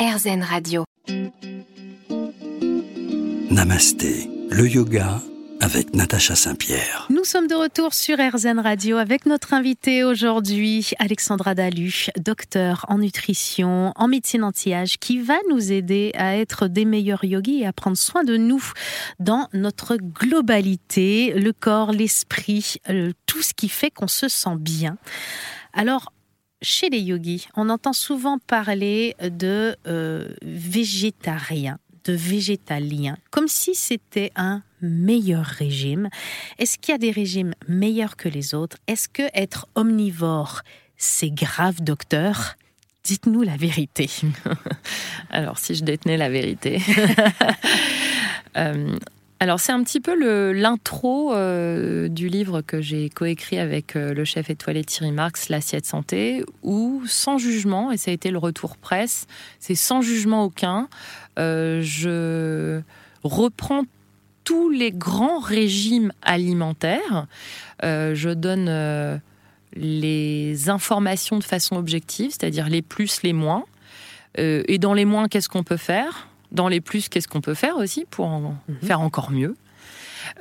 [0.00, 0.84] RZN Radio.
[3.50, 5.20] Namasté, le yoga
[5.60, 7.06] avec Natacha Saint-Pierre.
[7.10, 12.96] Nous sommes de retour sur RZN Radio avec notre invité aujourd'hui, Alexandra Dalu, docteur en
[12.96, 17.74] nutrition, en médecine anti-âge, qui va nous aider à être des meilleurs yogis et à
[17.74, 18.64] prendre soin de nous
[19.18, 24.96] dans notre globalité, le corps, l'esprit, euh, tout ce qui fait qu'on se sent bien.
[25.74, 26.10] Alors,
[26.62, 34.30] chez les yogis, on entend souvent parler de euh, végétariens, de végétaliens, comme si c'était
[34.36, 36.08] un meilleur régime.
[36.58, 38.76] Est-ce qu'il y a des régimes meilleurs que les autres?
[38.86, 40.62] Est-ce que être omnivore,
[40.96, 42.56] c'est grave, docteur?
[43.04, 44.10] Dites-nous la vérité.
[45.30, 46.80] Alors, si je détenais la vérité.
[48.56, 48.98] Euh,
[49.42, 54.26] alors, c'est un petit peu l'intro euh, du livre que j'ai coécrit avec euh, le
[54.26, 58.76] chef étoilé Thierry Marx, L'assiette santé, où, sans jugement, et ça a été le retour
[58.76, 59.26] presse,
[59.58, 60.88] c'est sans jugement aucun,
[61.38, 62.82] je
[63.24, 63.84] reprends
[64.44, 67.26] tous les grands régimes alimentaires.
[67.82, 69.20] je donne
[69.74, 73.64] les informations de façon objective, c'est-à-dire les plus, les moins.
[74.36, 76.29] et dans les moins, qu'est-ce qu'on peut faire?
[76.52, 78.76] Dans les plus, qu'est-ce qu'on peut faire aussi pour en mhm.
[78.82, 79.56] faire encore mieux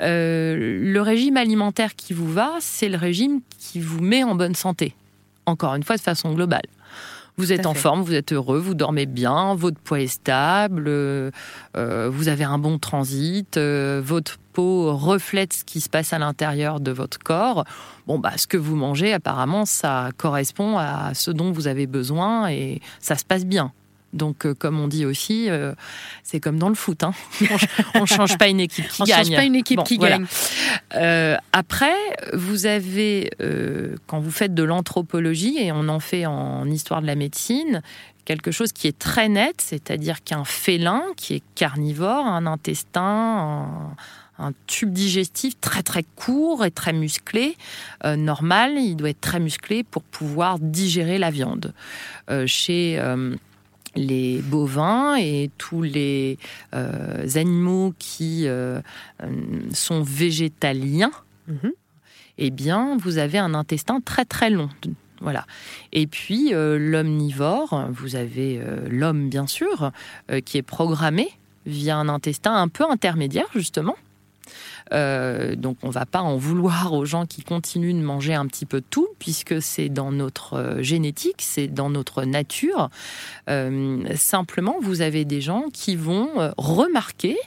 [0.02, 4.56] euh, Le régime alimentaire qui vous va, c'est le régime qui vous met en bonne
[4.56, 4.96] santé.
[5.46, 6.66] Encore une fois, de façon globale.
[7.38, 11.32] Vous êtes en forme, vous êtes heureux, vous dormez bien, votre poids est stable, euh,
[11.78, 16.82] euh, vous avez un bon transit, votre peau reflète ce qui se passe à l'intérieur
[16.82, 17.64] de votre corps.
[18.08, 22.50] Bon, bah, ce que vous mangez, apparemment, ça correspond à ce dont vous avez besoin
[22.50, 23.72] et ça se passe bien.
[24.14, 25.74] Donc, euh, comme on dit aussi, euh,
[26.24, 27.04] c'est comme dans le foot.
[27.04, 27.14] Hein.
[27.96, 29.20] On ne change pas une équipe qui gagne.
[29.22, 30.26] On change pas une équipe qui gagne.
[30.96, 31.96] Euh, après,
[32.34, 33.30] vous avez,
[34.08, 37.82] quand vous faites de l'anthropologie, et on en fait en histoire de la médecine,
[38.26, 43.96] quelque chose qui est très net, c'est-à-dire qu'un félin qui est carnivore, un intestin,
[44.38, 47.58] un, tube digestif très très court et très musclé,
[48.06, 51.74] normal, il doit être très musclé pour pouvoir digérer la viande.
[52.46, 53.00] chez
[53.96, 56.38] les bovins et tous les
[56.74, 58.82] euh, animaux qui euh,
[59.74, 61.12] sont végétaliens,
[61.48, 61.72] mhm.
[62.38, 64.70] eh bien, vous avez un intestin très très long.
[65.22, 65.46] Voilà.
[65.92, 69.92] Et puis euh, l'omnivore, vous avez l'homme bien sûr,
[70.46, 71.28] qui est programmé
[71.66, 73.96] via un intestin un peu intermédiaire justement,
[74.94, 78.66] euh, donc on va pas en vouloir aux gens qui continuent de manger un petit
[78.66, 82.90] peu tout, puisque c'est dans notre euh, génétique, c'est dans notre nature.
[83.50, 87.38] Euh, simplement, vous avez des gens qui vont remarquer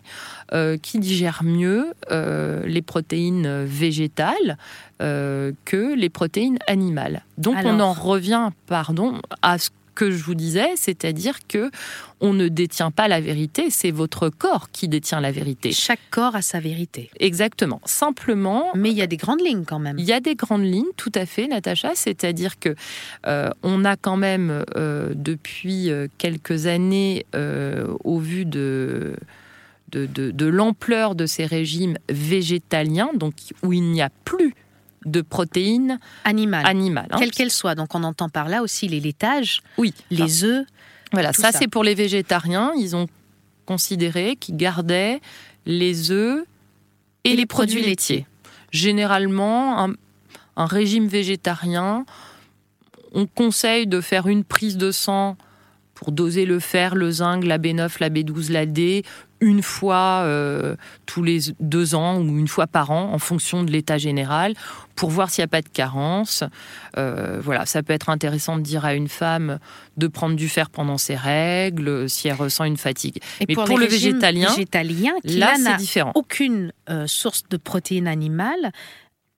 [0.82, 4.58] qui digèrent mieux les protéines végétales
[4.98, 7.24] que les protéines animales.
[7.38, 11.70] Donc on en revient, pardon, à ce que je vous disais, c'est-à-dire que
[12.20, 15.72] on ne détient pas la vérité, c'est votre corps qui détient la vérité.
[15.72, 17.10] Chaque corps a sa vérité.
[17.18, 17.80] Exactement.
[17.84, 18.66] Simplement.
[18.74, 19.98] Mais il y a des grandes lignes quand même.
[19.98, 21.92] Il y a des grandes lignes, tout à fait, Natacha.
[21.94, 22.74] C'est-à-dire que
[23.26, 27.26] euh, on a quand même euh, depuis euh, quelques années,
[28.04, 29.16] au vu de
[29.90, 34.54] de, de l'ampleur de ces régimes végétaliens, donc où il n'y a plus
[35.04, 37.16] de protéines animales, animales hein.
[37.18, 37.74] quelles qu'elles soient.
[37.74, 40.66] Donc on entend par là aussi les laitages, oui, les œufs.
[41.12, 42.72] Voilà, ça, c'est pour les végétariens.
[42.78, 43.06] Ils ont
[43.66, 45.20] considéré qu'ils gardaient
[45.66, 46.44] les œufs
[47.24, 48.26] et, les, produits, laitiers.
[48.70, 49.94] Généralement, un,
[50.56, 52.06] un, régime végétarien,
[53.12, 55.36] on conseille de faire une prise de sang
[56.02, 59.04] pour doser le fer, le zinc, la B9, la B12, la D,
[59.38, 60.74] une fois euh,
[61.06, 64.54] tous les deux ans ou une fois par an en fonction de l'état général
[64.96, 66.42] pour voir s'il n'y a pas de carence.
[66.96, 69.60] Euh, voilà, ça peut être intéressant de dire à une femme
[69.96, 73.18] de prendre du fer pendant ses règles si elle ressent une fatigue.
[73.40, 76.10] Et Mais pour, le végétalien, végétalien qui là, c'est différent.
[76.16, 78.72] Aucune euh, source de protéines animales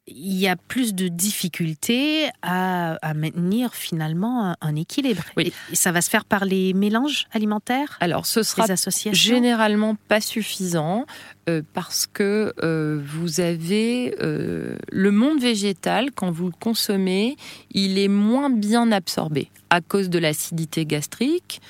[0.07, 5.23] il y a plus de difficultés à, maintenir finalement un, équilibre.
[5.39, 8.67] Et ça va se faire par les mélanges alimentaires Alors, ce sera
[9.13, 11.07] généralement pas suffisant
[11.49, 17.37] euh, parce que euh, vous avez euh, le monde végétal, quand vous le consommez,
[17.71, 21.61] il est moins bien absorbé à cause de l'acidité gastrique.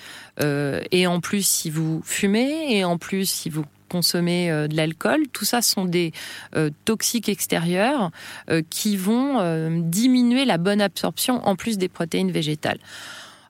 [0.40, 3.64] et en plus, si vous fumez, et en plus, si vous
[3.94, 5.28] consommer euh, de l'alcool.
[5.32, 6.10] Tout ça sont des
[6.56, 8.10] euh, toxiques extérieurs
[8.50, 9.14] euh, qui vont
[9.80, 12.78] diminuer la bonne absorption en plus des protéines végétales.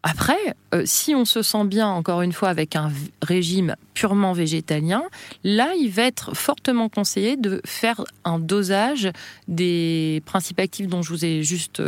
[0.02, 0.54] Après,
[0.84, 2.90] si on se sent bien, encore une fois, avec un
[3.22, 5.02] régime purement végétalien,
[5.44, 9.10] là, il va être fortement conseillé de faire un dosage
[9.48, 11.82] des principes actifs dont je vous ai juste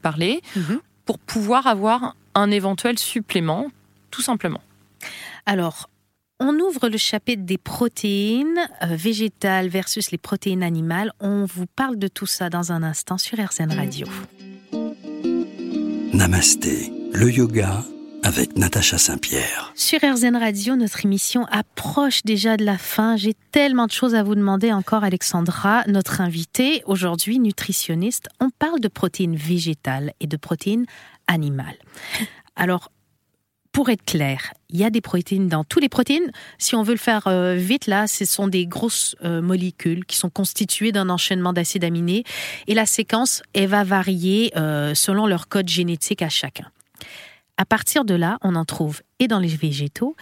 [0.00, 0.80] parlé, mhm.
[1.04, 3.70] pour pouvoir avoir un éventuel supplément,
[4.10, 4.62] tout simplement.
[5.44, 5.90] Alors,
[6.40, 11.12] on ouvre le chapitre des protéines euh, végétales versus les protéines animales.
[11.20, 14.06] On vous parle de tout ça dans un instant sur RZN Radio.
[16.14, 17.84] Namasté, le yoga
[18.22, 19.72] avec Natacha Saint-Pierre.
[19.74, 23.16] Sur RZN Radio, notre émission approche déjà de la fin.
[23.16, 28.28] J'ai tellement de choses à vous demander encore, Alexandra, notre invitée aujourd'hui, nutritionniste.
[28.40, 30.86] On parle de protéines végétales et de protéines
[31.28, 31.78] animales.
[32.56, 32.90] Alors,
[33.72, 36.32] pour être clair, il y a des protéines dans toutes les protéines.
[36.58, 40.16] Si on veut le faire euh, vite, là, ce sont des grosses euh, molécules qui
[40.16, 42.24] sont constituées d'un enchaînement d'acides aminés.
[42.66, 46.68] Et la séquence, elle va varier euh, selon leur code génétique à chacun.
[47.58, 50.16] À partir de là, on en trouve et dans les végétaux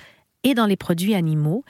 [0.44, 1.64] et dans les produits animaux.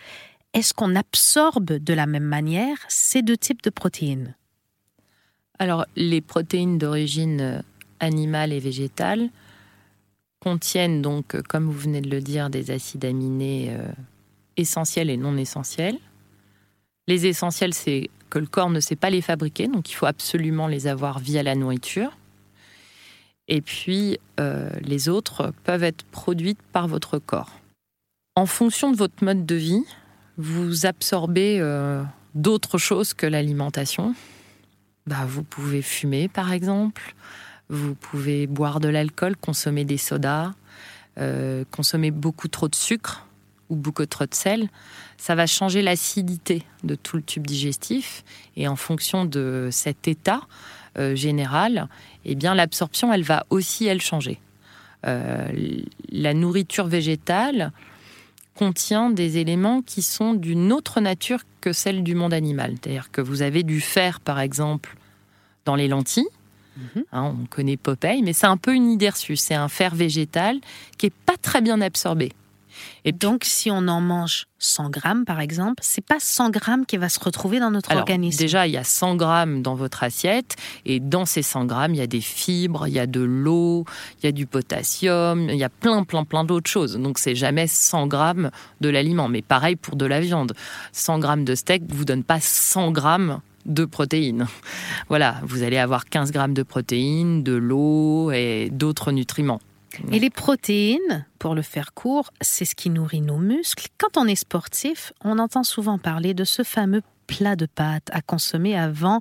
[0.55, 4.35] Est-ce qu'on absorbe de la même manière ces deux types de protéines?
[5.61, 7.63] Alors, les protéines d'origine
[8.01, 9.29] animale et végétale
[10.41, 13.91] contiennent donc, comme vous venez de le dire, des acides aminés euh,
[14.57, 15.99] essentiels et non essentiels.
[17.07, 20.67] Les essentiels, c'est que le corps ne sait pas les fabriquer, donc il faut absolument
[20.67, 22.17] les avoir via la nourriture.
[23.49, 27.51] Et puis, euh, les autres peuvent être produites par votre corps.
[28.37, 29.85] En fonction de votre mode de vie,
[30.37, 32.03] vous absorbez euh,
[32.35, 34.15] d'autres choses que l'alimentation.
[35.07, 37.15] Bah, vous pouvez fumer, par exemple.
[37.71, 40.53] Vous pouvez boire de l'alcool, consommer des sodas,
[41.19, 43.27] euh, consommer beaucoup trop de sucre
[43.69, 44.69] ou beaucoup trop de sel.
[45.19, 48.25] Ça va changer l'acidité de tout le tube digestif.
[48.57, 50.43] Et en fonction de cet état,
[50.99, 51.89] euh, générale,
[52.25, 54.41] eh bien l'absorption, elle va aussi elle changer.
[55.07, 55.49] Euh,
[56.11, 57.73] la nourriture végétale
[58.55, 62.75] contient des éléments qui sont d'une autre nature que celle du monde animal.
[62.81, 64.97] C'est-à-dire que vous avez du fer, par exemple,
[65.65, 66.27] dans les lentilles.
[66.79, 67.05] Mhm.
[67.13, 69.37] Hein, on connaît Popeye, mais c'est un peu une idée reçue.
[69.37, 70.61] C'est un fer végétal
[70.97, 72.33] qui est pas très bien absorbé.
[73.05, 76.97] Et donc, si on en mange 100 grammes, par exemple, c'est pas 100 grammes qui
[76.97, 78.39] va se retrouver dans notre organisme.
[78.39, 81.99] Déjà, il y a 100 grammes dans votre assiette, et dans ces 100 grammes, il
[81.99, 83.85] y a des fibres, il y a de l'eau,
[84.23, 86.97] il y a du potassium, il y a plein, plein, plein d'autres choses.
[86.97, 88.51] Donc, c'est jamais 100 grammes
[88.81, 89.29] de l'aliment.
[89.29, 90.55] Mais pareil pour de la viande.
[90.93, 94.47] 100 grammes de steak vous donne pas 100 grammes de protéines.
[95.09, 99.61] Voilà, vous allez avoir 15 grammes de protéines, de l'eau et d'autres nutriments.
[100.13, 103.89] Et les protéines, pour le faire court, c'est ce qui nourrit nos muscles.
[103.99, 108.23] Quand on est sportif, on entend souvent parler de ce fameux plat de pâtes à
[108.23, 109.21] consommer avant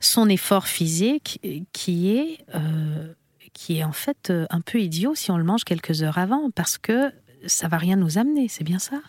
[0.00, 1.40] son effort physique
[1.72, 3.12] qui est, euh,
[3.52, 6.50] qui est en fait euh, un peu idiot si on le mange quelques heures avant
[6.50, 7.12] parce que
[7.46, 9.00] ça va rien nous amener, c'est bien ça?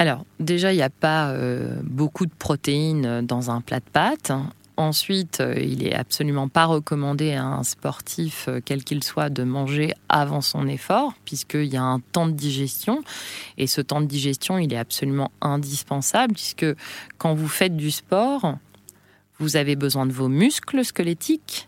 [0.00, 4.30] Alors, déjà, il n'y a pas euh, beaucoup de protéines dans un plat de pâtes.
[4.76, 9.42] Ensuite, euh, il est absolument pas recommandé à un sportif, euh, quel qu'il soit, de
[9.42, 13.02] manger avant son effort, puisqu'il y a un temps de digestion.
[13.56, 16.66] Et ce temps de digestion, il est absolument indispensable, puisque
[17.18, 18.56] quand vous faites du sport,
[19.40, 21.66] vous avez besoin de vos muscles squelettiques.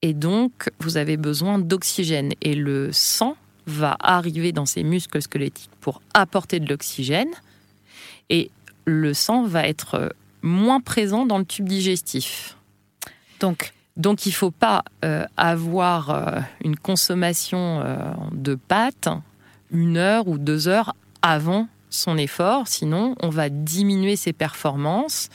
[0.00, 2.32] Et donc, vous avez besoin d'oxygène.
[2.40, 3.36] Et le sang
[3.66, 7.30] va arriver dans ces muscles squelettiques pour apporter de l'oxygène.
[8.30, 8.50] Et
[8.84, 12.56] le sang va être moins présent dans le tube digestif.
[13.40, 17.96] Donc, donc il ne faut pas euh, avoir euh, une consommation euh,
[18.32, 19.08] de pâtes
[19.70, 25.28] une heure ou deux heures avant son effort, sinon on va diminuer ses performances.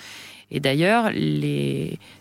[0.52, 1.12] Et d'ailleurs,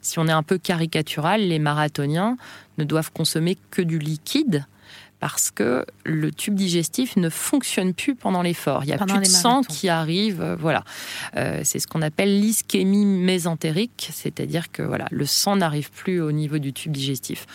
[0.00, 2.36] si on est un peu caricatural, les marathoniens
[2.78, 4.64] ne doivent consommer que du liquide
[5.20, 8.84] parce que le tube digestif ne fonctionne plus pendant l'effort.
[8.84, 10.40] Il n'y a plus de sang qui arrive.
[10.40, 10.82] Euh, voilà,
[11.36, 16.32] euh, c'est ce qu'on appelle l'ischémie mésentérique, c'est-à-dire que voilà, le sang n'arrive plus au
[16.32, 17.46] niveau du tube digestif.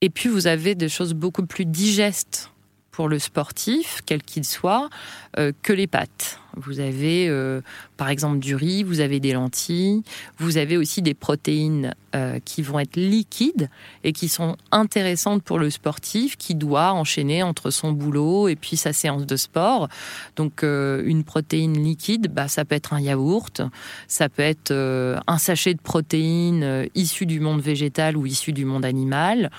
[0.00, 2.50] Et puis vous avez des choses beaucoup plus digestes
[2.90, 4.90] pour le sportif, quel qu'il soit,
[5.38, 6.40] euh, que les pâtes.
[6.56, 7.60] Vous avez euh,
[7.96, 10.02] par exemple du riz, vous avez des lentilles,
[10.38, 13.68] vous avez aussi des protéines euh, qui vont être liquides
[14.02, 18.76] et qui sont intéressantes pour le sportif qui doit enchaîner entre son boulot et puis
[18.76, 19.88] sa séance de sport.
[20.36, 23.62] Donc une protéine liquide, bah, ça peut être un yaourt,
[24.08, 28.84] ça peut être un sachet de protéines issues du monde végétal ou issues du monde
[28.84, 29.50] animal.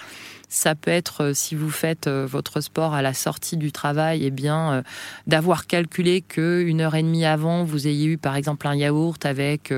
[0.56, 4.24] Ça peut être, euh, si vous faites euh, votre sport à la sortie du travail,
[4.24, 4.82] eh bien, euh,
[5.28, 9.26] d'avoir calculé que une heure et demie avant, vous ayez eu par exemple un yaourt
[9.26, 9.74] avec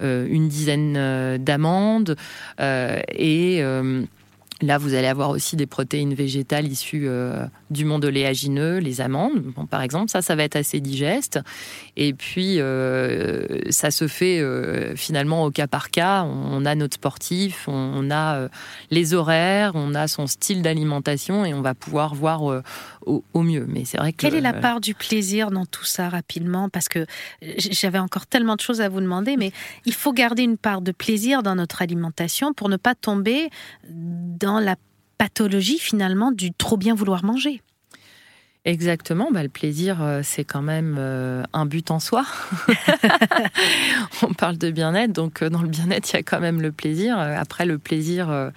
[0.00, 2.16] une dizaine d'amandes
[2.58, 3.62] et
[4.60, 9.42] Là, vous allez avoir aussi des protéines végétales issues euh, du monde oléagineux, les amandes,
[9.70, 10.10] par exemple.
[10.10, 11.40] Ça, ça va être assez digeste.
[11.96, 16.22] Et puis, euh, ça se fait euh, finalement au cas par cas.
[16.22, 18.48] On a notre sportif, on, a
[18.90, 22.42] les horaires, on a son style d'alimentation et on va pouvoir voir
[23.06, 23.66] au, mieux.
[23.68, 26.68] Mais c'est vrai que quelle est la part du plaisir dans tout ça rapidement?
[26.68, 27.06] Parce que
[27.56, 29.50] j'avais encore tellement de choses à vous demander, mais
[29.86, 33.50] il faut garder une part de plaisir dans notre alimentation pour ne pas tomber
[33.88, 34.76] dans la
[35.18, 37.62] pathologie finalement du trop bien vouloir manger.
[38.64, 42.24] Exactement, bah, le plaisir, euh, c'est quand même euh, un but en soi.
[44.22, 46.70] On parle de bien-être, donc euh, dans le bien-être, il y a quand même le
[46.70, 47.18] plaisir.
[47.18, 48.52] Après, le plaisir,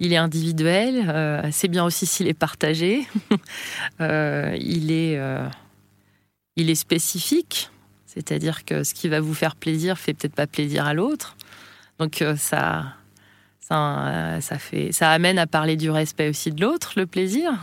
[0.00, 3.06] il est individuel, c'est bien aussi s'il est partagé,
[4.00, 5.20] il, est,
[6.56, 7.70] il est spécifique,
[8.06, 11.36] c'est-à-dire que ce qui va vous faire plaisir fait peut-être pas plaisir à l'autre.
[11.98, 12.94] Donc ça,
[13.68, 17.52] ça, ça, fait, ça amène à parler du respect aussi de l'autre, le plaisir.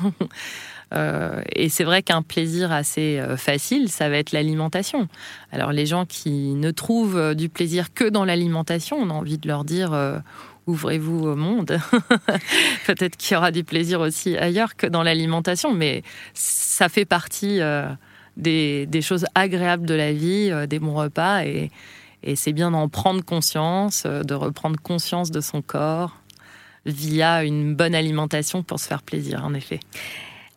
[0.93, 5.07] Euh, et c'est vrai qu'un plaisir assez euh, facile, ça va être l'alimentation.
[5.53, 9.37] Alors les gens qui ne trouvent euh, du plaisir que dans l'alimentation, on a envie
[9.37, 9.97] de leur dire
[10.67, 11.79] ouvrez-vous au monde.
[12.85, 16.03] Peut-être qu'il y aura du plaisir aussi ailleurs que dans l'alimentation, mais
[16.33, 17.61] ça fait partie
[18.35, 21.71] des, des, choses agréables de la vie, des bons repas et
[22.23, 26.17] et c'est bien d'en prendre conscience, euh, de reprendre conscience de son corps
[26.85, 29.79] via une bonne alimentation pour se faire plaisir, en effet.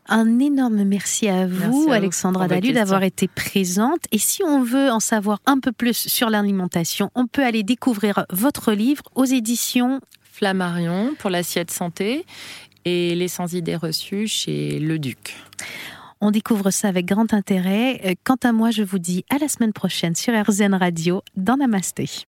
[0.07, 4.01] Un énorme merci à vous, Alexandra Dalu, d'avoir été présente.
[4.13, 8.27] Et si on veut en savoir un peu plus sur l'alimentation, on peut aller découvrir
[8.31, 12.27] votre livre aux éditions Flammarion pour l'assiette santé
[12.85, 15.37] et les sans idées reçues chez Le Duc.
[16.27, 18.01] On découvre ça avec grand intérêt.
[18.07, 21.59] Euh, quant à moi, je vous dis à la semaine prochaine sur RZN Radio dans
[21.59, 22.09] Namasté.